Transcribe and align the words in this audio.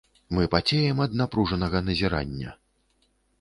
Мы 0.35 0.45
пацеем 0.53 1.03
ад 1.07 1.13
напружанага 1.21 1.83
назірання. 1.91 2.57